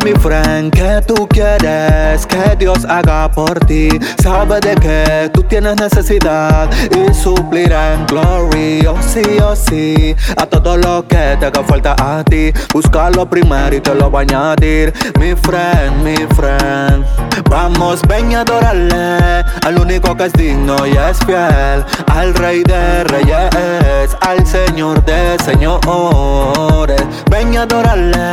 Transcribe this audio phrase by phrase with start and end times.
[0.00, 3.90] Mi friend, ¿qué tú quieres que Dios haga por ti?
[4.22, 10.46] Sabe de que tú tienes necesidad y suplirá en glory, oh sí, oh sí, a
[10.46, 12.54] todo lo que te haga falta a ti.
[12.72, 17.04] Búscalo primero y te lo va a añadir, mi friend, mi friend.
[17.50, 23.04] Vamos, ven y adorarle al único que es digno y es fiel, al Rey de
[23.04, 27.02] Reyes, al Señor de Señores.
[27.30, 28.31] Ven y adorarle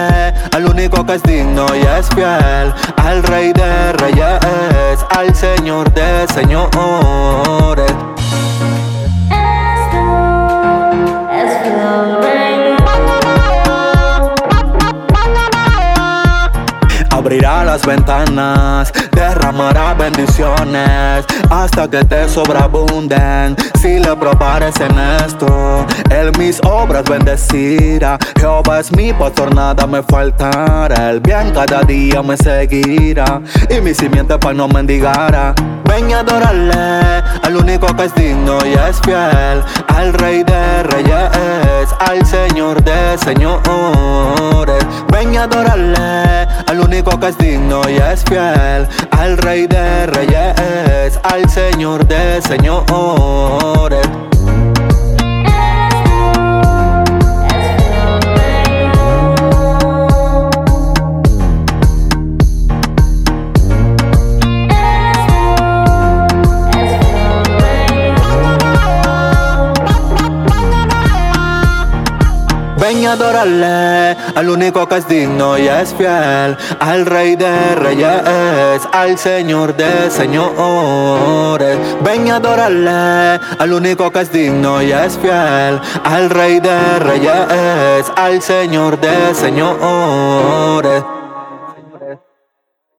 [0.59, 6.27] al único que es digno y es fiel, al Rey de Reyes, al Señor de
[6.33, 7.08] Señores.
[17.19, 23.57] Abrirá las ventanas, derramará bendiciones hasta que te sobreabunden.
[23.81, 28.17] Si le probares en esto, él mis obras bendecirá.
[28.39, 31.09] Jehová es mi pastor, nada me faltará.
[31.09, 35.53] El bien cada día me seguirá y mi simiente para no mendigará.
[35.83, 41.89] Ven y adorarle al único que es digno y es fiel, al Rey de Reyes,
[41.99, 44.85] al Señor de Señores.
[45.11, 46.28] Ven y adorarle
[46.99, 54.28] único que es digno y es fiel, al Rey de Reyes, al Señor de Señores.
[72.79, 78.87] Ven y adorarle al único que es digno y es fiel, al Rey de Reyes,
[78.93, 81.77] al Señor de Señores.
[82.01, 88.11] Ven y adorarle al único que es digno y es fiel, al Rey de Reyes,
[88.15, 91.18] al Señor de Señores.